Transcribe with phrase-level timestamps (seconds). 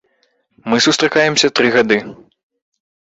[0.71, 1.99] Мы сустракаемся тры гады.